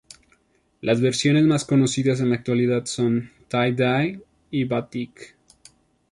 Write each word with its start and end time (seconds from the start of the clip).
Las 0.81 0.99
versiones 0.99 1.43
más 1.45 1.63
conocidas 1.63 2.21
en 2.21 2.29
la 2.31 2.35
actualidad 2.37 2.87
son 2.87 3.29
tie-dye 3.51 4.19
y 4.49 4.63
batik. 4.63 5.35